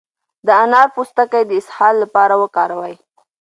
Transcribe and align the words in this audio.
د 0.45 0.47
انار 0.63 0.87
پوستکی 0.95 1.43
د 1.45 1.51
اسهال 1.59 1.95
لپاره 2.03 2.33
وکاروئ 2.41 2.95